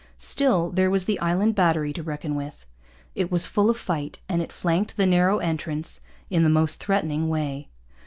Still, 0.17 0.71
there 0.71 0.89
was 0.89 1.05
the 1.05 1.19
Island 1.19 1.53
Battery 1.53 1.93
to 1.93 2.01
reckon 2.01 2.33
with. 2.33 2.65
It 3.13 3.31
was 3.31 3.45
full 3.45 3.69
of 3.69 3.77
fight, 3.77 4.17
and 4.27 4.41
it 4.41 4.51
flanked 4.51 4.97
the 4.97 5.05
narrow 5.05 5.37
entrance 5.37 6.01
in 6.27 6.43
the 6.43 6.49
most 6.49 6.79
threatening 6.83 7.29
way. 7.29 7.69